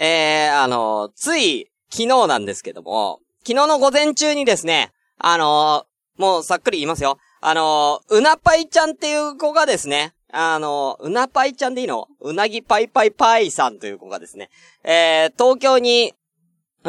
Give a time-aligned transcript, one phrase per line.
[0.00, 7.18] えー、あの、つい、昨日なんですけども、昨日の午前中にですね、あのもうさっくり言いますよ。
[7.40, 12.06] あのうなぱいちゃんっていう子がですね、あのうなぱいちゃんでいいの？
[12.20, 14.50] うなぎパイパイパイさんという子がですね、
[14.84, 16.14] えー、東京に、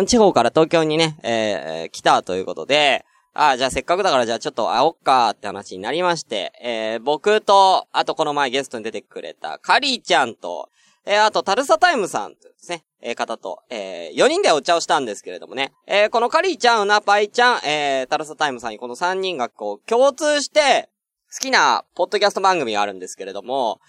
[0.05, 10.70] 地方から東京にね、えー、来たということで、ああ、じゃあせっかくだからじゃあちょっと会おっかって話になりまして、えー、僕と、あとこの前ゲストに出てくれたカリーちゃんと、
[11.06, 20.89] えー、あとタルサタイムさんですね、えー、方と、えー、4人でお茶をしたんですけれどもね、えー、このカリーちゃん、うなぱいちゃん、えー、タルサタイムさんにこの3人がこう、共通して、
[21.33, 23.79] 好きな、ポッドキャスト番組があるんですけれども、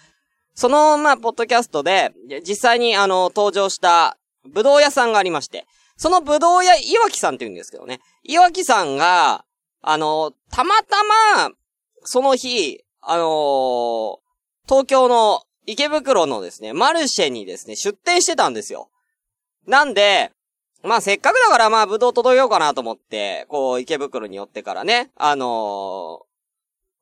[0.54, 2.12] その、まあ、ポッドキャストで、
[2.46, 4.16] 実際に、あの、登場した、
[4.48, 8.00] ぶどう屋さんがありまして、そのぶどう屋、岩木さんって言うんですけどね。
[8.22, 9.44] 岩木さんが、
[9.82, 11.50] あの、たまたま、
[12.04, 14.18] その日、あのー、
[14.68, 18.90] 東京の池袋のですね、マルシェにですね、出店してたんですよ。
[19.66, 20.32] なんで、
[20.82, 26.22] まあせっかくだからまあぶどう届けようかなと思って、こう池袋に寄ってからね、あの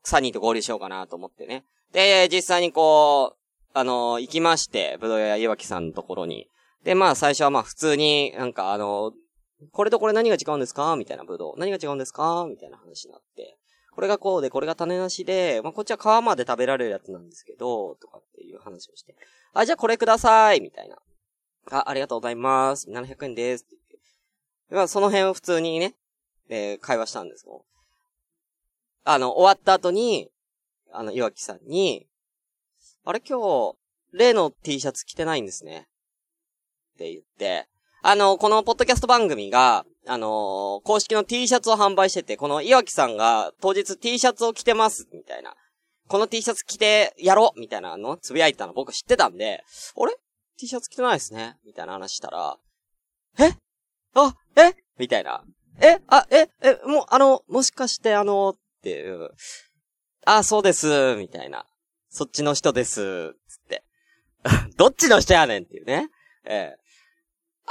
[0.04, 1.64] ー、3人と合流しようかなと思ってね。
[1.92, 3.38] で、実際にこう、
[3.72, 6.48] あのー、行きまして、ぶどう屋岩木さんのところに。
[6.84, 10.96] で、まあ最初はまあ普通になんかあのー、これとこれ何が違うんですか？
[10.96, 11.54] みたいなぶどう。
[11.58, 12.46] 何が違うんですか？
[12.48, 13.56] みたいな話になって。
[13.92, 19.16] これがこうで、これが種なしで、まあ、こっちは皮まで食べられるやつなんですけど、とかっていう話をして。
[19.52, 20.96] あ、じゃあこれくださいみたいな。
[21.70, 22.88] あ、ありがとうございます。
[22.90, 23.64] 700円です。
[23.64, 24.02] って言っ
[24.68, 24.74] て。
[24.74, 25.94] まあ、その辺を普通にね、
[26.48, 27.64] えー、会話したんですけど。
[29.04, 30.30] あの、終わった後に、
[30.92, 32.06] あの、岩木さんに、
[33.04, 33.76] あれ今日、
[34.12, 35.88] 例の T シャツ着てないんですね。
[36.94, 37.66] って言って、
[38.02, 45.54] あの、このポッドキャスト番組が、あのー、公式の T シャツを販売してて、この岩木さんが当日 T シャツを着てます、みたいな。
[46.08, 49.62] この T シャツ着てやろうみたいなのつぶやいたの僕知ってたんで、
[49.96, 50.16] あれ？
[50.60, 52.56] ?T シャツ着てないですねみたいな話したら、
[53.38, 53.52] え？
[54.14, 54.74] あ、え？
[54.98, 55.42] みたいな。
[55.80, 55.98] え？
[56.08, 56.50] あ、え？
[56.62, 59.30] え、もう、あの、もしかしてあの、っていう。
[60.26, 61.66] あ、そうです、みたいな。
[62.10, 63.84] そっちの人です、つって。
[64.76, 66.10] どっちの人やねんっていうね。
[66.44, 66.80] ええ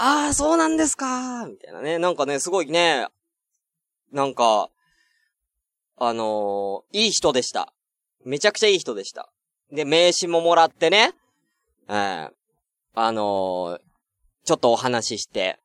[0.01, 1.99] ああ、そうなんですかみたいなね。
[1.99, 3.07] なんかね、すごいね、
[4.13, 4.69] なんか、
[5.97, 7.73] あのー、いい人でした。
[8.23, 9.29] めちゃくちゃいい人でした。
[9.71, 11.13] で、名刺ももらってね、
[11.89, 12.31] えー、
[13.05, 13.79] あのー、
[14.45, 15.59] ちょっとお話しして。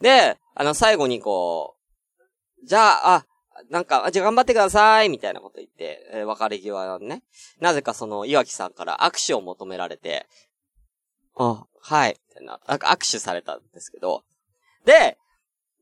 [0.00, 1.76] で、あの、最後にこ
[2.62, 3.26] う、じゃあ、あ、
[3.70, 7.22] なんか、じゃあ頑張ってください、みたいなこと言って、えー、別れ際のね、
[7.60, 10.26] なぜかその、岩木さんから握手を求められて、
[11.36, 14.24] あ、はい、みたいな、なんか握手されたんですけど、
[14.84, 15.18] で、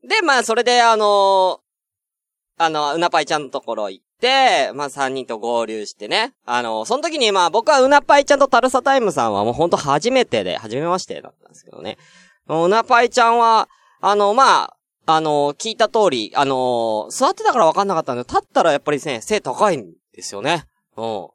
[0.07, 1.59] で、まあ、それで、あのー、
[2.57, 6.33] あの、うなぱいちゃんのところ行って、まあ、三人と合流してね。
[6.45, 11.97] あの、その時に、まあ、僕はうなぱいちゃんとタルサタイムさんはもうほんと初めてで、初めましてだったんですけどね。
[12.47, 13.69] うなぱいちゃんは、
[14.01, 14.77] あの、まあ、
[15.07, 20.65] あの、聞いた通り、あの座ってたからわかんなかったんで、立ったらやっぱりね、背高いんですよね。
[20.97, 21.27] うん。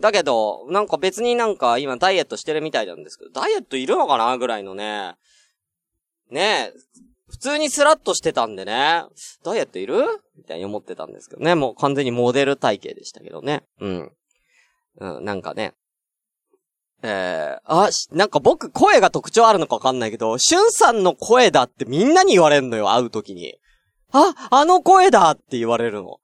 [0.00, 5.14] だけど、なんか別になんか今ダイエットしてるみたいなんですけど、ダイエットいるのかなぐらいのね。
[6.30, 6.72] ねえ、
[7.32, 9.04] 普通にスラッとしてたんでね、
[9.42, 9.96] ダイエットいる？
[10.36, 11.54] みたいに思ってたんですけどね。
[11.54, 13.64] もう完全にモデル体型でしたけどね。
[13.80, 14.12] うん。
[15.00, 15.72] うん、なんかね。
[17.02, 23.56] えー、あ、なんか僕声が特徴あるのかわかんないけど、しゅんさんの声だってみんなに言われるのよ、会うときに。
[24.12, 26.20] あ、あの声だって言われるの。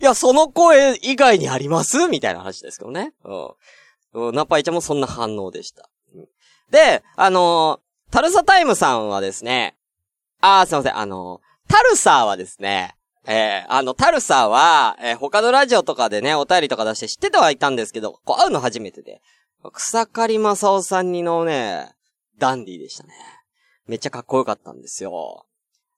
[0.00, 2.06] いや、その声以外にあります？
[2.08, 3.14] みたいな話ですけどね。
[4.12, 4.34] うん。
[4.34, 5.88] ナパイちゃんもそんな反応でした。
[6.14, 6.26] うん
[6.70, 9.76] で、あのー、タルサタイムさんはですね、
[10.46, 12.94] あー、すいません、あの、タルサーはですね、
[13.26, 19.22] えー、あの、タルサーは、えー、他のラジオとかでね、お便りとか出して知っててはいたんですけど、こう会うの初めてで、
[19.72, 21.88] 草刈正雄さんにのね、
[22.38, 23.14] ダンディでしたね。
[23.86, 25.46] めっちゃかっこよかったんですよ。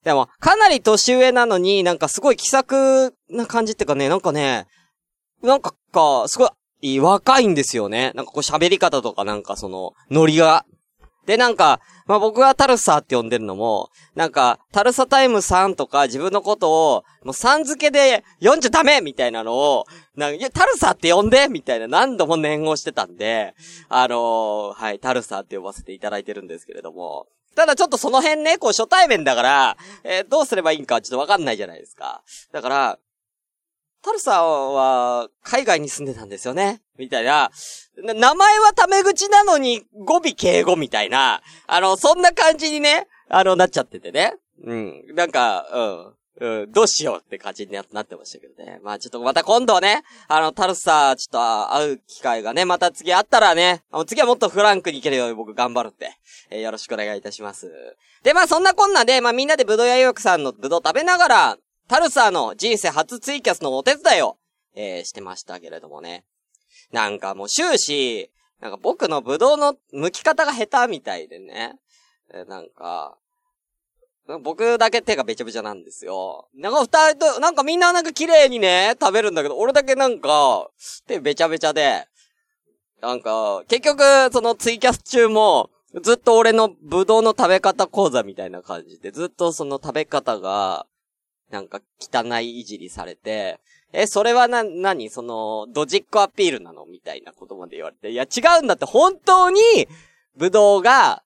[0.05, 4.65] でも、かなり年上なのに、なんかすごい気さくな感じっていうかね、なんかね、
[5.43, 8.13] なんかか、すごい若いんですよね。
[8.15, 10.65] なんかこう喋り方とかなんかその、ノリが。
[11.27, 19.85] で、なんか、まあ、僕がタルサって呼んでるのも、なんか、タルサタイムさんとか自分のことを、もうさん付けで読んじゃダメみたいなのを、
[20.15, 23.55] なんか、いや、タルサって呼んでみたいな何度も念をしてたんで、
[23.89, 32.21] あのー、はい、タルサって呼ばせていただいてるんですけれども、ただちょっとその辺ね、こう初対面だから、えー、どうすればいいんかちょっとわかんないじゃないですか。
[32.53, 32.99] だから、
[34.03, 36.81] タルさんは海外に住んでたんですよね。
[36.97, 37.51] みたいな。
[37.97, 41.41] 名前はタメ口なのに語尾敬語みたいな。
[41.67, 44.35] あの、そんな感じにね、あの、なっちゃっててね。
[44.63, 45.03] うん。
[45.15, 48.79] なんか、うん、うんどうしようって感じになってましたけどね。
[48.83, 56.11] まあちょっとまた今度ね、あの、タルサ、ちょっと会う機会がね、また次あったらね、次はもっとフランクに行けるように僕頑張るって、
[56.51, 57.71] えー、よろしくお願いいたします。
[58.23, 64.37] で、まあそんなこんなで、まあみんなでブドウ屋予約さんのブドウ食べながら、タルサーの人生初ツイキャスのお手伝いを、
[64.75, 66.25] えー、してましたけれどもね。
[66.91, 68.29] なんかもう終始、
[68.61, 71.79] なんか僕のブドウの剥き方が下手みたいでね。
[72.33, 73.17] えー、なんか、
[74.43, 76.49] 僕だけ手がべちゃべちゃなんですよ。
[76.53, 80.69] なんか二人と、なんかみんななんか綺麗にね、食べるんだけど、俺だけなんか、
[81.07, 82.05] 手べちゃべちゃで、
[83.01, 85.69] なんか、結局、そのツイキャス中も、
[86.01, 90.85] ずっと俺のブドウの食べ方講座みたいな感じで、ずっとその食べ方が、
[91.49, 93.59] なんか汚いいじりされて、
[93.93, 96.85] え、それはな、なにその、ドジックアピールなの？
[96.85, 98.11] みたいなことまで言われて。
[98.11, 99.61] いや、違うんだって、本当に、
[100.35, 101.23] ブドウが、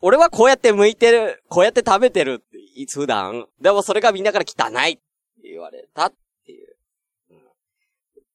[0.00, 2.58] 俺はこうやって剥いてる、こうやって食べてるって、
[2.92, 3.46] 普段。
[3.60, 5.02] でもそれがみんなから汚いって
[5.44, 6.14] 言われたっ
[6.44, 6.76] ていう。
[7.30, 7.38] うん、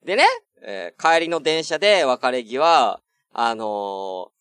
[0.05, 0.23] でね、
[0.61, 3.01] えー、帰りの電車で別れ際、
[3.33, 4.31] あの、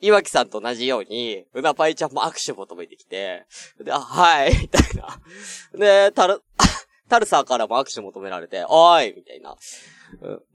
[0.00, 3.46] 岩木さんと同じように、うなぱいちゃんも握手求めてきて、
[3.82, 5.20] で、あ、はい、みたいな。
[5.78, 6.42] で、たる、
[7.08, 9.56] タルサーからも握手求められて、おーいみたいな。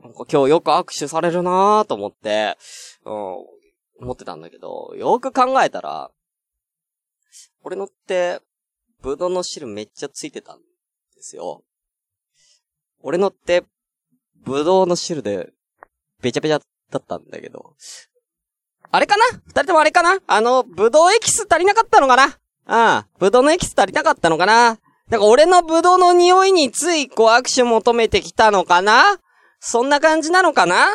[0.02, 2.58] なんか今日よく握手されるなーと思って、
[3.06, 3.14] うん、
[4.02, 6.12] 思ってたんだけど、よく考えたら、
[7.64, 8.40] 俺のって、
[9.02, 10.64] ぶどうの汁めっちゃついてたんで
[11.22, 11.64] すよ。
[13.02, 13.64] 俺のって、
[14.36, 15.52] ぶどうの汁で、
[16.22, 16.60] べちゃべちゃ
[16.92, 17.76] だったんだけど。
[18.92, 19.24] あれかな？
[19.46, 20.18] 二人ともあれかな？
[20.26, 22.24] あの、ぶどうエキス足りなかったのかな？
[22.24, 24.80] ああ、ぶどうのエキス足りなかったのかな？
[25.10, 29.20] なんか俺のぶどうの匂いについこう握手求めてきたのかな？
[29.60, 30.88] そんな感じなのかな？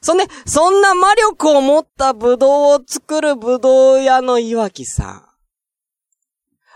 [0.00, 5.24] そんで、そんな魔力を持ったぶどうを作るぶどう屋の岩木さん。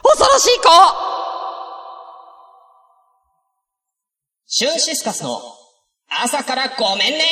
[0.02, 0.62] 恐ろしい子！
[4.46, 5.40] シュンシスカスの
[6.08, 7.24] 朝からごめんね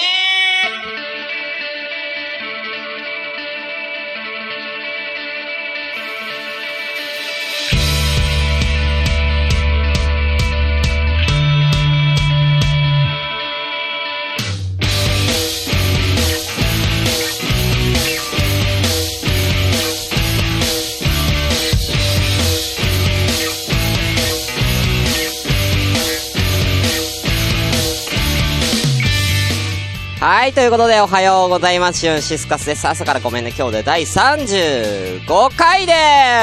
[30.21, 32.01] はい、ということでおはようございます。
[32.01, 32.87] シュンシスカスです。
[32.87, 33.55] 朝からごめんね。
[33.57, 35.93] 今日で第35回で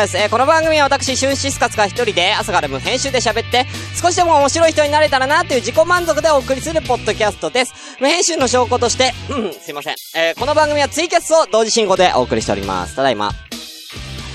[0.07, 0.17] す。
[0.17, 7.97] えー、この番組は私、シュンシスカスが一人で朝から無編集で喋って、少しでも面白い人になれたらなという自己満足でお送りするポッドキャストです。
[8.01, 9.95] 無編集の証拠として、うん、すいません。
[10.15, 12.95] えー、この番組はツイキャスを同時進行でお送りしております。
[12.95, 13.31] ただいま。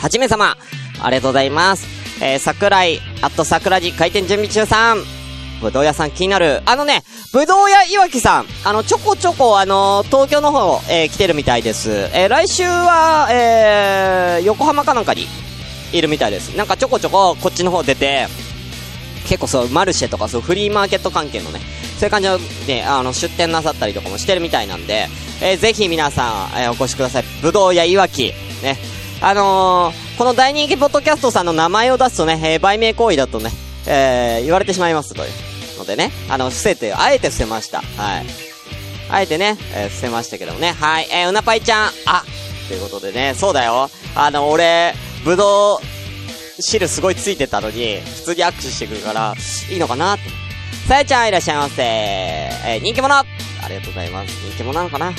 [0.01, 0.57] はじめ様、
[1.03, 1.85] ありがとうございます。
[2.23, 5.03] えー、桜井、あと桜寺開店準備中さん。
[5.63, 6.61] ぶどう屋さん気になる。
[6.67, 11.91] あのね、ぶどう屋いわきさん、あの、ちょこちょこ、あの、東京の方、えー、来てるみたいです。
[12.13, 15.27] えー、来週は、えー、横浜かなんかに、
[15.95, 16.55] いるみたいです。
[16.55, 18.27] なんかちょこちょこ、こっちの方出て、
[19.27, 21.61] 結構そう、マルシェとか、そう、フリーマーケット関係のね、
[21.99, 22.29] そういう感じ
[22.67, 25.09] で、あの、出店なさったりとかもしてるみたいなんで、
[25.41, 27.25] えー、ぜひ皆さん、えー、お越しください。
[27.41, 28.77] ぶどう屋いわき、ね。
[29.23, 33.51] あのー、この大人気ポッドキャストさんの名前を出すとね、えー、売名行為だとね、
[33.87, 35.52] えー、言われてしまいますという。
[35.83, 37.83] のでね、あの、伏せて、あえて伏せました。
[37.83, 38.27] はい。
[39.11, 40.73] あえてね、えー、伏せましたけどもね。
[40.73, 41.09] はい。
[41.11, 42.25] えー、うなぱいちゃん、あ、
[42.69, 43.91] ということでね、そうだよ。
[44.15, 49.35] あの、俺、ぶどう、汁すごいついてたのに、普通に握手してくるから、
[49.71, 50.25] いいのかなって。
[50.89, 51.83] さやちゃんいらっしゃいませ。
[51.83, 53.25] えー、人気者あ
[53.69, 54.33] りがとうございます。
[54.49, 55.09] 人気者なのかな？
[55.09, 55.15] うん。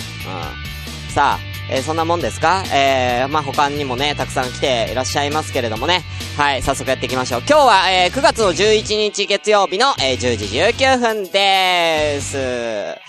[1.13, 2.63] さあ、えー、そんなもんですか？
[2.74, 6.03] えー、まあ、他にもね、たくさん来ていらっしゃいますけれどもね。
[6.38, 7.43] はい、早速やっていきましょう。
[7.48, 13.00] 今日は、えー、9月の11日月曜日の、えー、10時19分でーす。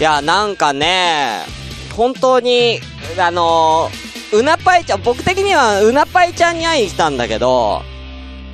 [0.00, 1.40] いや、なんかね、
[1.96, 2.80] 本当に、
[3.18, 7.82] あのー、うなぱいちゃん、僕的にはうなぱいちゃんに会いに来たんだけど、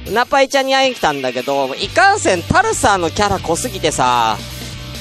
[0.06, 4.38] うなぱいちゃんに会いに来たんだけど、いかんせんタルサーのキャラ濃すぎてさ、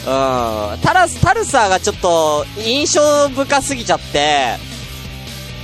[0.05, 0.79] うん。
[0.81, 4.57] タラス、タルサーがちょっと印象深すぎちゃって、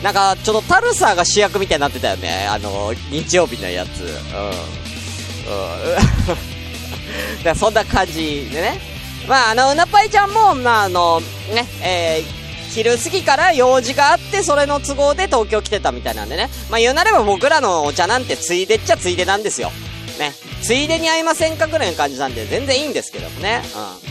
[0.04, 2.48] なんか、ちょっとタルサーが主役みたいになってたよね。
[2.50, 4.02] あの、日曜日のやつ。
[4.02, 4.08] うん。
[4.08, 4.12] う
[7.36, 7.44] ん。
[7.44, 8.80] だそんな感じでね。
[9.28, 11.22] まあ、あの、うなぱいちゃんも、まあ、あの、
[11.54, 16.50] ね、えー、昼過ぎから用事があって、それの都合で東京来てたみたいなんでね。
[16.70, 19.72] まあ言うなれば僕らのお茶なんてついでっちゃついでなんですよ。
[20.20, 20.34] ね。
[20.62, 23.64] ついでに会いませんかぐらいの感じなんで全然いいんですけどもね。
[24.04, 24.09] うん。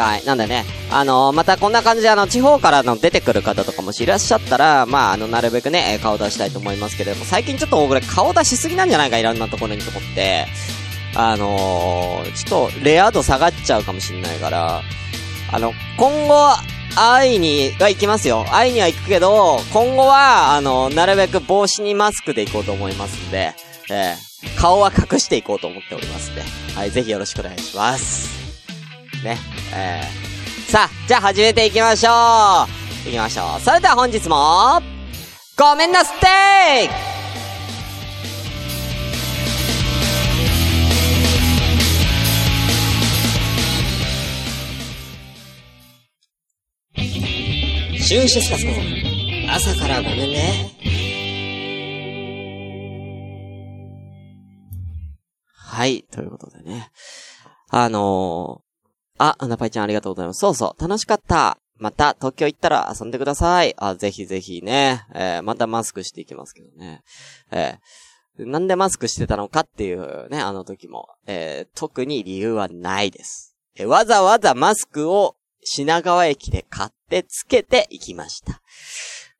[0.00, 0.24] はい。
[0.24, 10.46] なんでね、あのー、またこんな感じであの、地方からの出てくる方とかもしいらっしゃったら、まあ、あの、なるべくね、顔出したいと思いますけれども、最近ちょっと俺顔出しすぎなんじゃないか、いろんなところにと思って、
[11.14, 14.82] あのー、ちょっと、レア度下がっちゃうかもしんないから、
[15.52, 16.54] あの、今後、
[16.96, 18.44] 会いには行きますよ。
[18.50, 23.54] 会いには行くけど、今後は、あの、なるべく帽子にマスクで行こうと思いますんで、
[23.90, 26.42] えー、顔は隠していこうと思っておりますんで、
[26.74, 28.39] はい、ぜひよろしくお願いします。
[29.22, 29.38] ね、
[29.74, 32.14] えー、さあ、じゃあ始めていきましょう
[33.06, 33.60] 行きましょう。
[33.60, 34.80] それでは本日も、
[35.58, 37.10] ごめんなステー
[47.96, 48.72] キシュンシスカスの
[49.54, 50.70] 朝からごめんね。
[55.54, 56.90] はい、ということでね。
[57.68, 58.69] あのー、
[59.22, 60.40] あ、アナパイちゃんありがとうございます。
[60.40, 61.58] そうそう、楽しかった。
[61.76, 63.74] また、東京行ったら遊んでください。
[63.76, 65.06] あ、ぜひぜひね。
[65.14, 67.02] えー、またマスクしていきますけどね。
[67.50, 71.08] えー、なんでマスクしてたのかっていうね、あの時も。
[71.26, 73.54] えー、特に理由はないです。
[73.76, 78.62] えー、わざわざマスクを品川駅で買ってつけて行きました。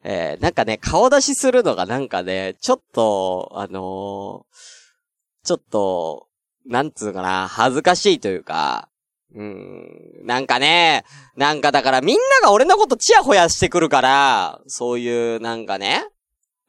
[0.04, 6.26] えー、なんかね、顔出しするのがなんかね、ちょっと、あのー、ちょっと、
[6.66, 8.89] なんつうかな、恥ずかしいというか、
[9.34, 11.04] うん、なんかね、
[11.36, 16.04] なんかだからみんなが俺のことチヤホヤしてくるから、そういうなんかね、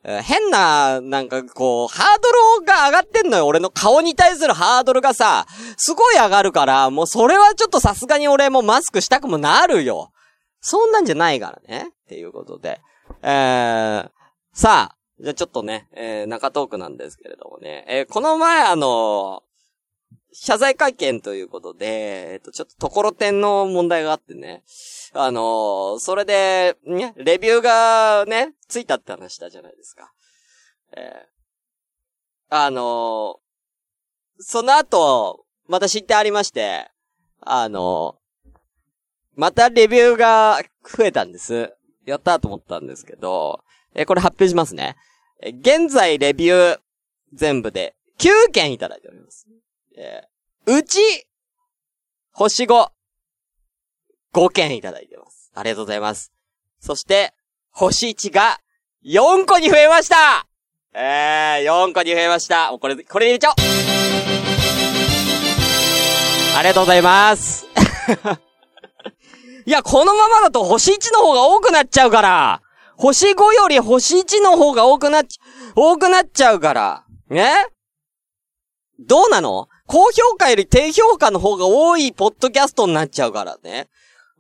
[0.03, 3.45] 変な、なんかこう、ハードルが上がってんのよ。
[3.45, 5.45] 俺の顔に対するハードルがさ、
[5.77, 10.11] すごい上がるから、もうそれはちょっとさすがに俺もマスクしたくもなるよ。
[10.59, 11.89] そんなんじゃないからね。
[12.05, 12.81] っていうことで。
[13.21, 14.09] えー、
[14.53, 17.85] さあ、じゃあちょっとね、えー、中トークなんですけれどもね。
[17.87, 19.43] えー、この前あの
[20.33, 24.63] 謝罪会見ということで、えっと、ちょっとところてんの問題があってね。
[25.13, 30.13] あのー、それで、ね、レビューがね、ついたって話したじゃないですか。
[30.95, 32.83] えー、あのー、
[34.39, 36.89] その後、また知ってありまして、
[37.41, 38.51] あのー、
[39.35, 41.73] またレビューが増えたんです。
[42.05, 44.95] やったと思ったんですけど、えこれ発表しますね。
[45.41, 46.79] え現在レビュー
[47.33, 49.47] 全部で9件いただいております。
[49.97, 50.23] え、
[50.67, 50.99] うち、
[52.31, 52.87] 星5、
[54.33, 55.51] 5件いただいてます。
[55.53, 56.31] ありがとうございます。
[56.79, 57.33] そして、
[57.71, 58.59] 星1が
[59.05, 60.47] 4個に増えました
[60.93, 62.71] えー、4個に増えました。
[62.71, 63.55] もうこれ、これで入れちゃおう
[66.57, 67.65] ありがとうございます。
[69.65, 72.61] いや、このままだと星1の方が多くなっちゃうから。
[72.95, 75.25] 星5より星1の方が多くなっ、
[75.75, 77.05] 多くなっちゃうから。
[77.29, 77.51] ね？
[78.99, 79.67] どうなの？
[79.91, 83.89] 高評価より低評価の方が多いポッドキャストになっちゃうからね。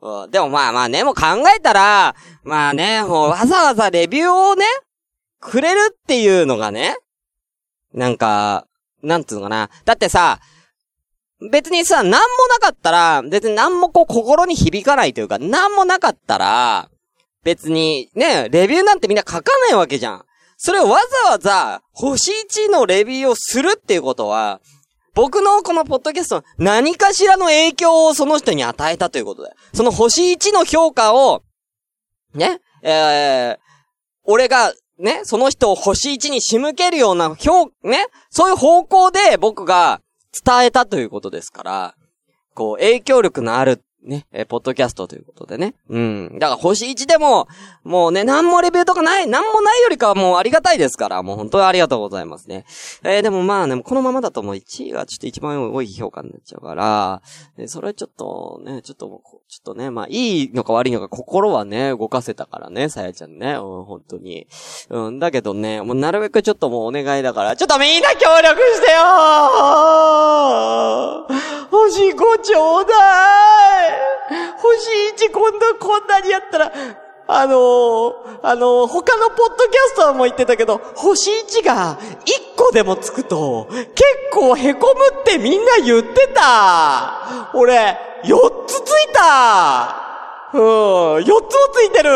[0.01, 2.15] うん、でもまあまあね、もう考えたら、
[2.45, 4.65] まあね、もうわざわざレビューをね、
[5.41, 6.95] くれるっていうのがね、
[7.93, 8.65] なんか、
[9.03, 9.69] なんつうのかな。
[9.83, 10.39] だってさ、
[11.51, 12.17] 別にさ、なんも
[12.49, 16.89] なかったら、別になんもこう心に響かないというか、なんもなかったら、
[17.43, 20.25] 別にね、レビューなんてみんな書かないわけじゃん。
[20.55, 24.61] それをわざわざ、星1のレビューをするっていうことは、
[25.13, 29.51] 僕のこのポッドキャスト何かしらの影響をその人に与えたということで。
[29.73, 31.43] その星1の評価を、
[32.33, 33.59] ね、えー、
[34.23, 40.01] 俺が、ね、その人を星1に仕向けるような評、ね、そういう方向で僕が
[40.45, 41.95] 伝えたということですから、
[42.53, 45.75] こう、影響力のあるね、えポッドキャストということでね。
[45.89, 46.39] うん。
[46.39, 47.47] だから星1でも、
[47.83, 52.65] もうね、なんもレビューとかない、なんもないよりかはもうありがたいですから、もう本当にありがとうございますね。
[53.03, 57.21] えー、でもまあね、このままだともう1位がちょっと一番多い評価になっちゃうから、
[57.57, 64.47] えそれちょっとね、ちょっと、ちょっとね、まあいいのか悪いのか心はね、動かせたからね、さやちゃんね、うん、本当に。
[64.89, 69.01] うん、だけどね、もうなるべくちょっともうお願いだから、ちょっとみんな協力してよ
[71.71, 73.70] 星5ちょうだい
[74.57, 76.71] 星1今度こんなにやったら、
[77.27, 83.87] あのー、あのー、他のポッドキャスターも言ってたけど、星1が1個でもつくと、結
[84.33, 87.49] 構凹むってみんな言ってた。
[87.53, 89.97] 俺、4つついた。
[90.53, 92.11] うん、4つもついてる。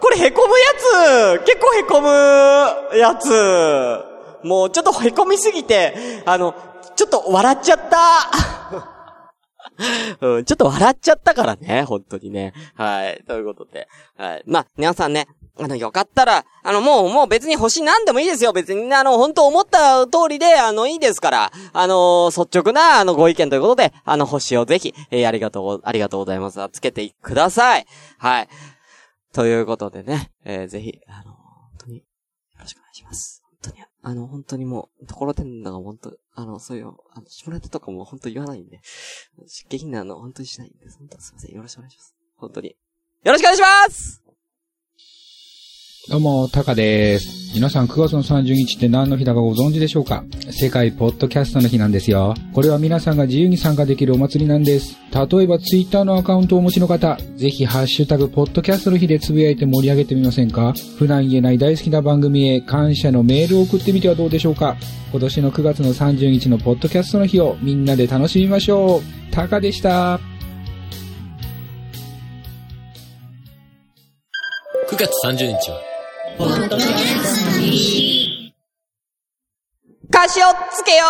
[0.00, 0.66] これ凹むや
[1.38, 4.04] つ結構凹むやつ
[4.42, 6.54] もうちょっと凹みすぎて、あの、
[6.94, 8.53] ちょっと笑っちゃった。
[10.20, 12.52] うん、ちょっと笑っちゃったからね、本当にね。
[12.74, 13.22] はい。
[13.26, 13.88] ということで。
[14.16, 14.42] はい。
[14.46, 15.26] まあ、皆さんね、
[15.56, 18.52] あの、よかったら、あの、もう、もう別に星何でもいいですよ。
[18.52, 21.52] 別に、あの、本当思った通りで、あの、いいですから。
[21.72, 26.58] あの率直な、あの、ご意見ということで、あの、星をぜひ、えー、ありがとう、ありがとうございます。
[26.72, 27.86] つけてください。
[28.18, 28.48] はい。
[29.32, 31.40] ということでね、えー、ぜひ、あの、本
[31.78, 32.02] 当に、よ
[32.60, 33.33] ろしくお願いします。
[34.06, 38.80] あの、本当にもう、ところてんのが本当、あの、そういう、あの、下ネタとかも本当言わないんで、
[39.46, 41.54] 下品なの本当にしないんで、本当すいません。
[41.54, 42.14] よろしくお願いします。
[42.36, 42.68] 本当に。
[42.68, 44.23] よろしくお願いします
[46.06, 47.54] どうも、タカです。
[47.54, 50.22] 皆さん9月の30日って何の日だかご存知でしょうか？
[50.50, 52.34] 世界ポッドキャストの日なんですよ。
[52.52, 54.98] これは皆さんが自由に参加できるお祭りなんです。
[55.14, 60.74] 例えばツイッターのアカウントをお持ちの方、ぜひハッシュタグポッドキャストの日でつぶやいて盛り上げてみませんか？
[60.98, 64.76] 普段言えない大好きな番組へ感謝のメールを送ってみてはどうでしょうか？
[65.10, 69.00] 今年の9月の30日のポッドキャストの日をみんなで楽しみましょう。
[69.32, 70.20] タカでした。
[74.90, 75.93] 9月30日は
[76.36, 76.48] 歌
[80.28, 81.08] 詞をつけよう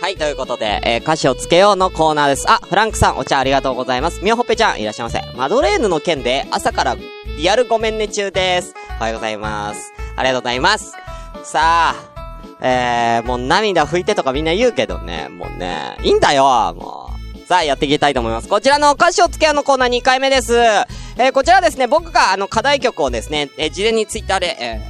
[0.00, 2.50] はい、ということで、えー、歌詞をつけようのコーナーです。
[2.50, 4.20] あ、フランクさん、お茶ありがとうございます。
[4.24, 5.22] みおほっぺちゃん、いらっしゃいませ。
[5.36, 6.96] マドレーヌの件で、朝から
[7.38, 8.74] リアルごめんね中です。
[8.98, 9.92] おはようございます。
[10.16, 10.92] ありがとうございます。
[11.44, 11.96] さあ、
[12.60, 17.05] えー、もう涙拭いてとかみんな言うけどね、もうね、いいんだよ、もう。
[17.46, 18.48] さあ、やっていきたいと思います。
[18.48, 20.56] こちらの歌詞をつけ合うのコーナー2回目です。
[20.56, 24.80] えー、こちらですね、僕があの課題曲をですね、えー、事前にツイッターで、え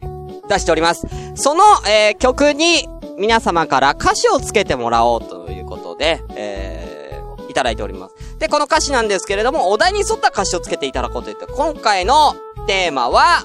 [0.00, 1.06] ー、出しております。
[1.34, 8.38] その、えー、曲に皆様から歌詞をつけてもらおうということで、えー、いただいております。
[8.38, 12.34] で、この歌詞なんですけれども、お題に沿った歌詞をつけていただこうと言って、今回の
[12.66, 13.44] テーマは、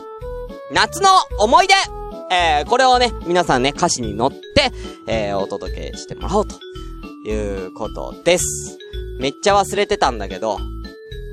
[0.71, 1.73] 夏の思い出
[2.31, 4.71] えー、これをね、皆さんね、歌詞に乗って、
[5.07, 6.55] えー、お届けしてもらおうと
[7.25, 8.77] いうことです。
[9.19, 10.59] めっちゃ忘れてたんだけど、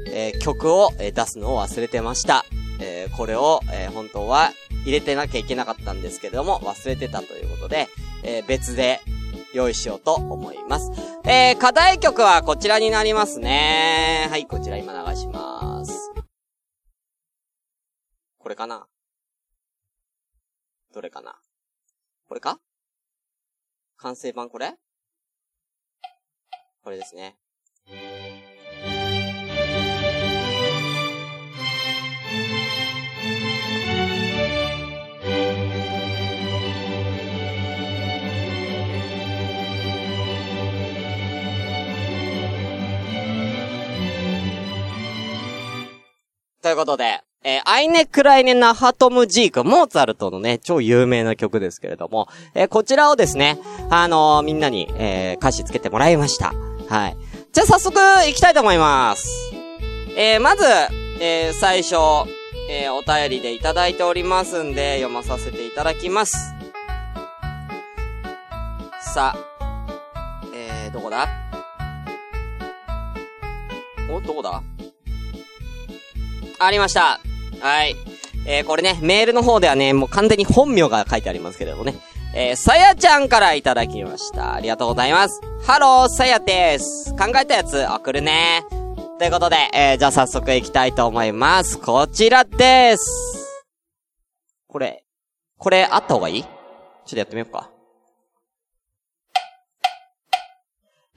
[0.09, 2.44] えー、曲を、え出すのを忘れてました。
[2.80, 4.52] えー、これを、えー、本当は
[4.85, 7.88] 入れてなきゃいけなかったんですけれども、忘れてたということで、
[8.23, 9.00] え別で
[9.52, 10.90] 用意しようと思います。
[11.25, 14.28] え課題曲はこちらになりますね。
[14.30, 16.12] はい、こちら今流します。
[18.38, 18.87] これかな？
[20.92, 21.37] どれかな？
[22.28, 22.59] これか？
[23.97, 24.75] 完成版これ？
[26.83, 27.37] これですね。
[46.62, 56.53] ということで、えー、アイネ・クライネ・ナハトム・ジーク、モーツァルトのね、超有名な曲ですけれども、えー、こちらをですね、あのー、みんなに、え歌詞つけてもらいました。
[56.90, 57.16] はい。
[57.53, 59.53] じゃあ早速行きたいと思います。
[60.16, 60.64] えー、まず、
[61.20, 61.94] えー、最初、
[62.68, 66.53] えー、お便りでいただいておりますんで、読まさせていただきます。
[69.00, 71.29] さあ、えー、どこだ？
[74.11, 74.61] お、どこだ？
[76.59, 77.20] ありました。
[77.61, 77.94] はい。
[78.46, 81.94] えー、これね、メールの方ではね、もう完全に本名が書いてありますけれどもね。
[82.33, 84.55] えー、さやちゃんからいただきました。
[84.55, 85.40] ありがとうございます。
[85.66, 87.12] ハロー、さやです。
[87.16, 88.64] 考えたやつ送るね。
[89.19, 91.77] ということで、えー、じゃあ早速行きたいと思います。
[91.79, 93.64] こちらです。
[94.69, 95.03] これ、
[95.59, 96.43] これあった方がいい？
[96.43, 97.69] ちょっとやってみようか。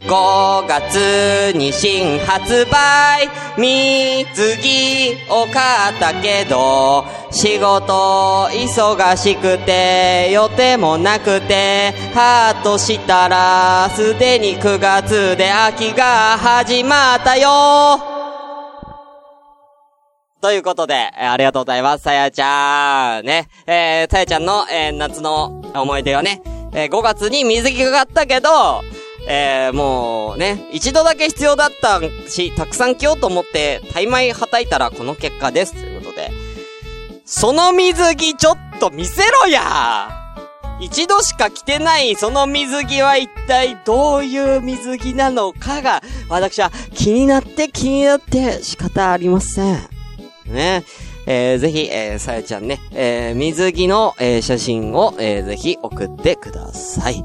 [0.06, 18.14] 5月に新発売水着を買ったけど仕事忙しくて予定もなくてハートしたらすでに9月で秋が始まったよ
[20.42, 22.04] ということで、えー、ありがとうございます。
[22.04, 23.26] さやちゃん。
[23.26, 23.48] ね。
[23.66, 26.42] えー、さやちゃんの、えー、夏の思い出はね、
[26.74, 28.82] えー、5月に水着が買ったけど、
[29.28, 35.74] えー、もうね、一度だけ必要だったし、たくさん着ようと思って、大枚はたいたらこの結果です。
[35.74, 36.32] ということで。
[37.26, 40.10] その水着ちょっと見せろや
[40.82, 49.90] 一度しか着てないその水着は一体どういう水着なのかが、私は気になって気になって仕方ありません。
[50.46, 50.84] ね。
[51.26, 57.24] えー、ぜひ、えー、さやちゃんね、えー、水着の、えー、写真を、えー、ぜひ送ってください。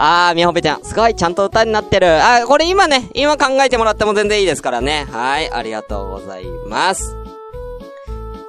[0.00, 0.84] あー、みほぺちゃん。
[0.84, 2.24] すごい、ちゃんと歌になってる。
[2.24, 5.06] あ、これ今ね、今考えてもらっても全然いいですからね。
[5.10, 7.16] はい、ありがとうございます。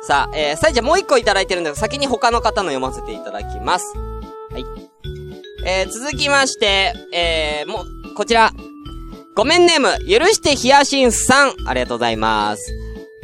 [0.04, 3.94] さあ、えー、さいちゃんもう一個いただいてるんで、先に他の方の読ませていただきます。
[4.52, 4.66] はい。
[5.66, 7.82] えー、続きまして、えー、も
[8.12, 8.52] う、こちら。
[9.36, 12.74] ごめんネーム、許してヒヤシンさん、ありがとうございます。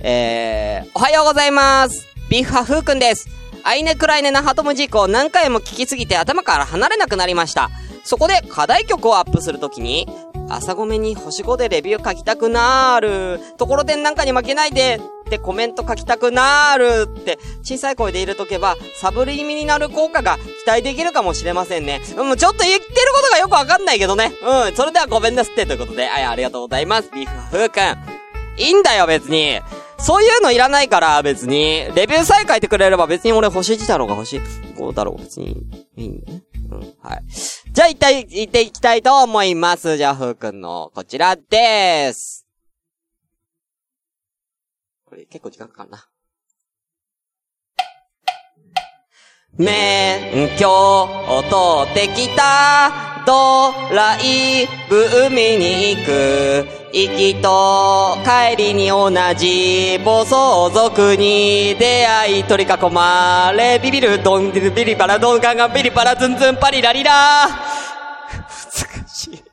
[0.02, 2.08] えー、おはようございます。
[2.30, 3.28] ビーフハフーくんです。
[3.64, 7.70] アイネクライネなハトムジークを何回も聞きすぎて頭から離れなくなりました。
[8.06, 10.08] そこで課題曲をアップするときに、
[10.48, 13.40] 朝ごめに星5でレビュー書きたくなーる。
[13.58, 22.02] ところてんなんかに負けないでってコメント書きたくなーるって小さい声で入れとけばサブリミになる効果が期待できるかもしれませんね。
[22.16, 24.32] うん、ちょっと言ってることがよくわかんないけどね。
[24.68, 27.10] うん、それではごめんなすってということで、はい、ありがとうございます。
[27.12, 28.62] ビーフフーくん。
[28.62, 29.60] いいんだよ、別に。
[29.98, 31.88] そういうのいらないから、別に。
[31.96, 35.66] レビューさえ書いてくれれば別に俺星1だろうが星5だろうが別に
[35.98, 36.44] いいんだね。
[36.72, 37.24] うん、はい。
[37.76, 39.98] じゃあ、一体、行っていきたいと思います。
[39.98, 42.48] じゃあ、ふうくんの、こちらでーす。
[45.04, 46.08] これ結構時間かかるな。
[49.58, 51.44] 免許を
[51.84, 69.44] 取ってきたドライブ海に行く行きと帰りに同じ暴走族に出会い取り囲まれビビるドンビリビリパラドンガンガンビリパラズンズンパリラリラ難しい。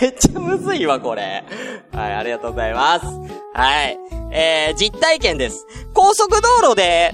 [0.00, 1.42] めっちゃむずいわ、これ。
[1.90, 3.06] はい、ありがとうございます。
[3.54, 3.98] はい。
[4.30, 5.66] えー、実体験です。
[5.92, 7.12] 高速道路で、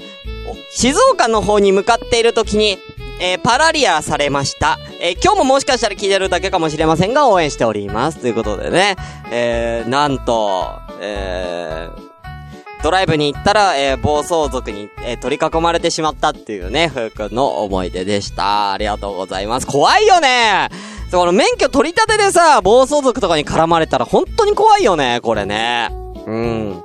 [0.73, 2.77] 静岡の方に向かっている時に、
[3.21, 4.79] えー、パラリアされました。
[5.01, 8.19] えー、今日ももしかしたら聞いてるだけかもしれませんが、応援しております。
[8.19, 8.97] ということでね、
[9.31, 18.73] えー、なんと、えー、ドライブに行ったら、えー、暴走族に、えー、取り囲まれてしまったっていうね、ふうくんの思い出でした。
[18.73, 19.67] ありがとうございます。
[19.67, 20.69] 怖いよね
[21.11, 25.89] その免許取り立てでさ、暴走族とかに絡まれたら本当に怖いよね、これね。
[26.27, 26.85] うん。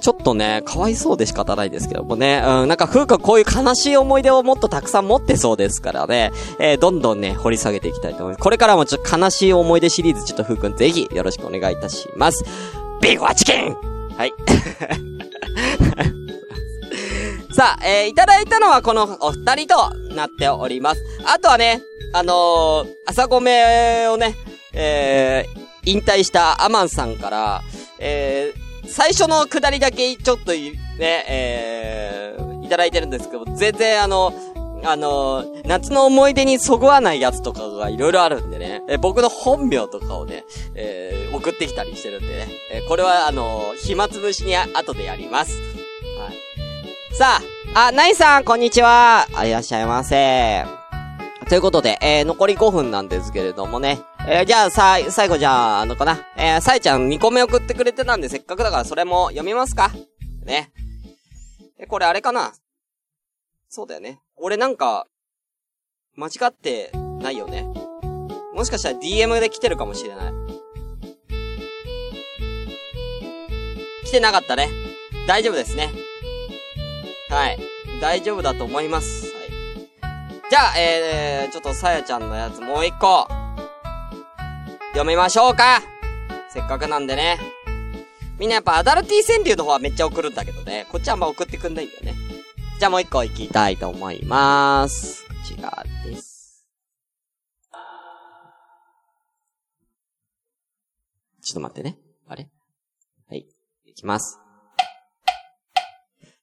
[0.00, 2.42] ちょっとね、かわいそうで仕方ないですけどもね。
[2.44, 6.32] うん、なんか、ふうかこういう悲しい思い出をもっとたくさん持ってそうですからね。
[6.58, 8.42] えー、どんどんね、掘り下げていきたいと思います。
[8.42, 12.44] これからもちょっと悲しい思い出シリーズ、ちょっとふうくんぜひよろしくお願いいたします。
[13.00, 13.76] ビーフはチキン
[14.16, 14.34] はい。
[17.52, 21.02] さあ、えー、いただいたのはこのお二人となっております。
[21.26, 21.82] あとはね、
[22.12, 24.36] あのー、朝ごめをね、
[24.72, 27.62] えー、引退したアマンさんから、
[27.98, 30.74] えー、最初のくだりだけちょっと、ね、
[31.28, 34.32] えー、いただいてるんですけど、全然あの、
[34.84, 45.60] あの、夏の思い出にそぐわないやつとかがいろいろあるんでね、え僕の本名とかをね、えー、送ってきたりしてるんでね、えこれはあの、暇つぶしに後でやります。
[46.18, 47.14] はい。
[47.14, 47.40] さ
[47.74, 49.26] あ、あ、ナイさん、こんにちは。
[49.44, 50.79] いらっしゃいませ。
[51.50, 53.98] ということで、えー、残り5分なんですけれどもね。
[54.20, 56.24] えー、じゃあ、さ、最後じゃあ、あのかな。
[56.36, 59.90] えー、さえちゃん2個目送ってくれてたんで、せっかくだからそれも読みますか
[60.44, 60.70] ね。
[61.76, 62.52] え、これあれかな
[63.68, 64.20] そうだよね。
[64.36, 65.08] 俺なんか、
[66.14, 67.66] 間違ってないよね。
[68.54, 70.32] もしかしたら DM で来てるかもしれない。
[74.06, 74.68] 来てなかったね。
[75.26, 75.90] 大丈夫ですね。
[77.28, 77.58] はい。
[78.00, 79.39] 大丈夫だと思います。
[80.50, 83.28] じゃあ、えー、ちょっとさやちゃんのやつもう一個。
[84.94, 85.80] 読みましょうか
[86.48, 87.38] せっかくなんでね。
[88.36, 90.86] みんなやっぱアダルティ川柳の方はめっちゃ送るんだけどね。
[90.90, 92.14] こっちはあんま送ってくんないんだよね。
[92.80, 95.24] じゃあもう一個行きたいと思いまーす。
[95.28, 96.66] こちらです。
[101.42, 101.96] ちょっと待ってね。
[102.26, 102.48] あれ？
[103.28, 103.46] はい。
[103.84, 104.40] いきます。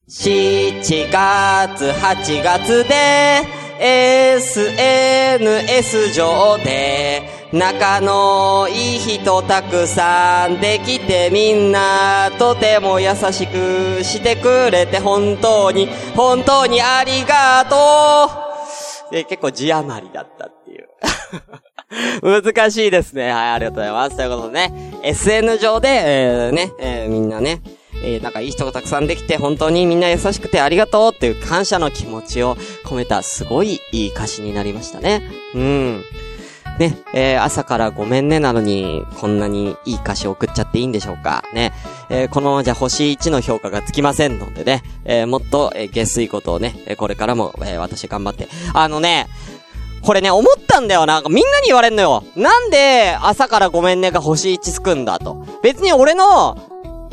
[0.08, 18.28] 7月、8月で、SNS 上で、仲のいい人たくさんできてみんなとても優しくしてくれて本当に、本当にありがと
[19.10, 20.88] うで、結構字余りだったっていう。
[22.42, 23.32] 難しいですね。
[23.32, 24.16] はい、ありがとうございます。
[24.16, 27.62] ということでね、SN 上で、えー、ね、えー、みんなね、
[28.02, 35.22] えー、なんかいい人がたくさんできて、本当にみんな優しくてありがとうっていう感謝の気持ちを込めた、すごいいい歌詞になりましたね。
[35.54, 36.04] うん。
[36.78, 41.42] ね、えー、朝からごめんねなのに、こんなにいい歌詞送っちゃっていいんでしょうか。
[41.52, 41.72] ね。
[42.08, 48.48] えー、このままじゃ星1の評価がつきませんのでね、えー、もっと、えー、下水ことをね、えこれからも、え、私頑張って。
[48.74, 49.26] あのね、
[50.02, 51.22] これね、思ったんだよな。
[51.28, 52.22] みんなに言われんのよ。
[52.36, 55.44] なんで、朝からごめんねが星1つくんだと。
[55.62, 56.56] 別に俺の、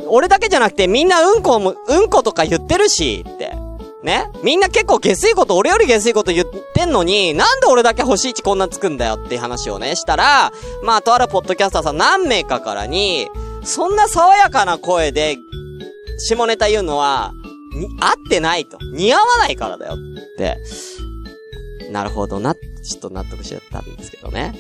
[0.08, 3.56] 俺だけじゃなくてみんなうんこも、うんことか言ってるし、って。
[4.04, 4.30] ね？
[4.44, 13.28] みんな結構下水こと、俺より下水こと言ってんのに、なんで俺だけ星1こんなつくんだよっていう話をね、したら、まあ、とあるポッドキャスターさん何名かからに、
[13.64, 15.38] そんな爽やかな声で、
[16.20, 17.34] 下ネタ言うのは、
[18.00, 18.78] 合ってないと。
[18.94, 19.98] 似合わないからだよっ
[20.38, 20.58] て。
[21.92, 24.54] なるほどな、ちょっと納得しちゃったんですけどね。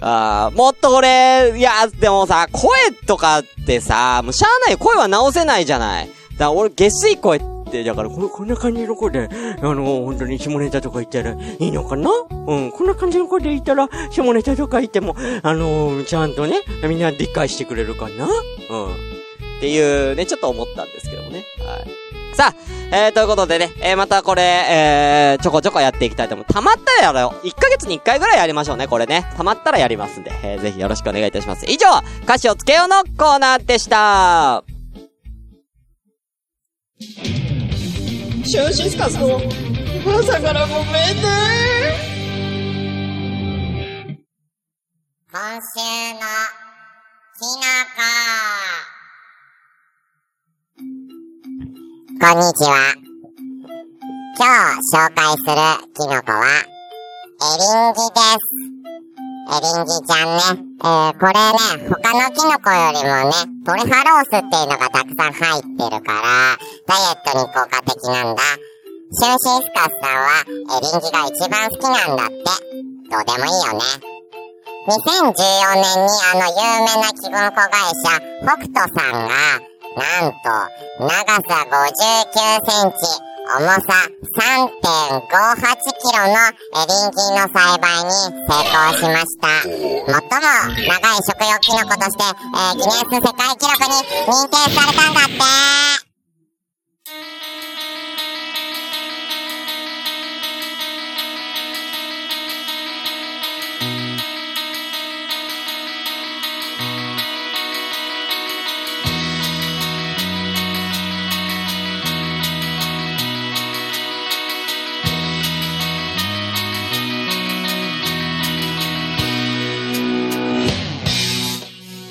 [0.00, 2.70] ああもっと俺、いや、でもさ、声
[3.06, 6.06] とかってさ、もうしゃあない、声は直せないじゃない。
[6.06, 12.10] だから俺、下水声って、だからこ、こんな感じの声で、あの、本当に下ネタとか言ったらいいのかな？
[12.10, 18.26] うん、こんな感じの声で言ったら、下ネタとか言っても、あのちゃんとね、みんな理解してくれるかな？
[18.26, 18.30] うん。
[18.92, 18.96] っ
[19.60, 21.44] ていうね、ちょっと思ったんですけどもね。
[21.58, 21.90] はい。
[22.34, 22.54] さあ、
[22.92, 26.52] えー、ということでね、えー、またこれ、えー、ちょこちょこやっていきたいと思う。
[26.52, 27.46] たまったらやろう。
[27.46, 29.26] 1ヶ月に1回ぐらいやりましょうね、これね。
[29.36, 31.66] たまったらやりますんで、えー、ぜひよろしくお願いいたします。
[31.66, 31.86] 以上、
[32.24, 34.64] 歌詞をつけようのコーナーでした。
[38.44, 39.40] シュンシスカスの
[40.18, 42.10] 朝からごめんね。
[45.32, 48.99] 今週のきなこ。
[52.20, 52.76] こんにちは。
[54.36, 56.44] 今日紹介するキノコは、
[57.40, 58.44] エリンギです。
[59.48, 60.68] エリンギちゃんね。
[60.80, 63.32] えー、これね、他のキノコよりもね、
[63.64, 68.42] トレハロースっていうのがたくさん入ってるから、ダイエットに効果的なんだ。
[69.12, 72.44] シュンシースカスさんは、エリンギが一番好きなんだって。
[73.08, 74.10] どうでもいいよね。
[74.88, 80.38] 2014年にあの有名な気分子会社、北斗さんが、なんと、
[81.00, 82.30] 長さ59
[82.70, 82.96] センチ、
[83.52, 84.06] 重さ
[84.38, 88.10] 3.58キロのエリンギの栽培に
[88.46, 89.50] 成功しました。
[89.62, 90.46] 最も
[90.86, 93.94] 長い食用キノコとして、えー、ギネス世界記録に
[94.26, 96.09] 認定されたんだって。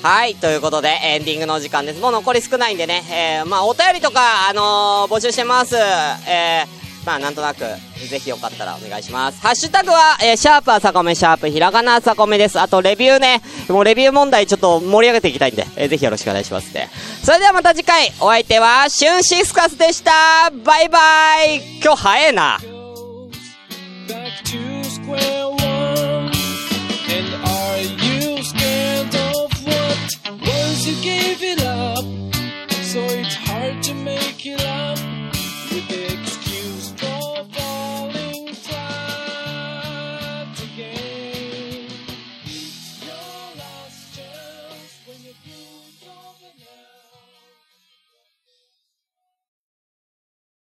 [0.02, 2.00] はい、ということで、エンディングの時間です。
[2.00, 5.76] もう残り少ないんでね、えー、まあ、お便りとか、あのー、募集してます。
[5.76, 7.60] えー、まあ、なんとなく、
[8.08, 9.42] ぜひよかったらお願いします。
[9.42, 12.58] ハッシュタグは、えー、シャープ朝コメ、シャープひらがな朝コメです。
[12.58, 16.88] あと、レビューね、もうレビュー問題ちょっと盛り上げていきたいんで、えー、ぜひよろしくお願いしますね。
[17.22, 20.98] それではまた次回、お相手は、シュンシスカスでしたバイバ
[21.44, 22.58] イ今日早えな